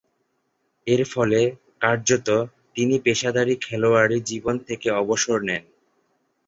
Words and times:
এরফলে, 0.87 1.41
কার্যতঃ 1.81 2.39
তিনি 2.75 2.95
পেশাদারী 2.99 3.55
খেলোয়াড়ী 3.61 4.17
জীবন 4.21 4.55
থেকে 4.59 4.87
অবসর 5.01 5.37
নেন। 5.41 5.63